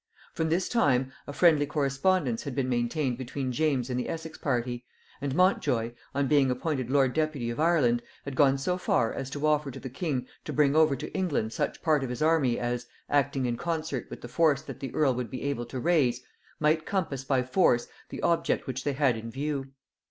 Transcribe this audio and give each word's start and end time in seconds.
From 0.33 0.49
this 0.49 0.67
time 0.67 1.11
a 1.27 1.31
friendly 1.31 1.67
correspondence 1.67 2.41
had 2.41 2.55
been 2.55 2.67
maintained 2.67 3.19
between 3.19 3.51
James 3.51 3.87
and 3.87 3.99
the 3.99 4.09
Essex 4.09 4.35
party; 4.35 4.83
and 5.21 5.35
Montjoy, 5.35 5.93
on 6.15 6.25
being 6.27 6.49
appointed 6.49 6.89
lord 6.89 7.13
deputy 7.13 7.51
of 7.51 7.59
Ireland, 7.59 8.01
had 8.25 8.35
gone 8.35 8.57
so 8.57 8.79
far 8.79 9.13
as 9.13 9.29
to 9.29 9.45
offer 9.45 9.69
to 9.69 9.79
the 9.79 9.91
king 9.91 10.25
to 10.45 10.51
bring 10.51 10.75
over 10.75 10.95
to 10.95 11.13
England 11.13 11.53
such 11.53 11.83
part 11.83 12.03
of 12.03 12.09
his 12.09 12.23
army 12.23 12.57
as, 12.57 12.87
acting 13.11 13.45
in 13.45 13.57
concert 13.57 14.09
with 14.09 14.21
the 14.21 14.27
force 14.27 14.63
that 14.63 14.79
the 14.79 14.91
earl 14.95 15.13
would 15.13 15.29
be 15.29 15.43
able 15.43 15.67
to 15.67 15.79
raise, 15.79 16.23
might 16.59 16.87
compass 16.87 17.23
by 17.23 17.43
force 17.43 17.87
the 18.09 18.23
object 18.23 18.65
which 18.65 18.83
they 18.83 18.93
had 18.93 19.15
in 19.15 19.29
view. 19.29 19.67